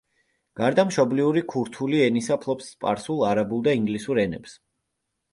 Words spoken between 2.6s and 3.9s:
სპარსულ, არაბულ და